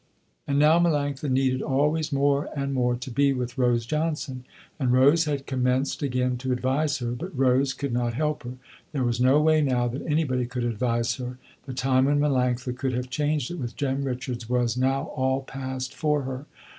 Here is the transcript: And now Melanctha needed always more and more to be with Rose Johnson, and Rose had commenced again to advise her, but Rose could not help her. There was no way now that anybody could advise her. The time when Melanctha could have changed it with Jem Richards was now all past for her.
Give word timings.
And 0.47 0.57
now 0.57 0.79
Melanctha 0.79 1.29
needed 1.29 1.61
always 1.61 2.11
more 2.11 2.49
and 2.55 2.73
more 2.73 2.95
to 2.95 3.11
be 3.11 3.33
with 3.33 3.59
Rose 3.59 3.85
Johnson, 3.85 4.45
and 4.79 4.91
Rose 4.91 5.25
had 5.25 5.45
commenced 5.45 6.01
again 6.01 6.37
to 6.37 6.51
advise 6.51 6.97
her, 6.97 7.11
but 7.11 7.37
Rose 7.37 7.71
could 7.75 7.93
not 7.93 8.15
help 8.15 8.41
her. 8.41 8.53
There 8.93 9.03
was 9.03 9.21
no 9.21 9.39
way 9.39 9.61
now 9.61 9.87
that 9.89 10.01
anybody 10.07 10.47
could 10.47 10.63
advise 10.63 11.13
her. 11.17 11.37
The 11.67 11.75
time 11.75 12.05
when 12.05 12.19
Melanctha 12.19 12.75
could 12.75 12.93
have 12.93 13.11
changed 13.11 13.51
it 13.51 13.59
with 13.59 13.75
Jem 13.75 14.01
Richards 14.03 14.49
was 14.49 14.75
now 14.75 15.03
all 15.15 15.43
past 15.43 15.93
for 15.93 16.23
her. 16.23 16.47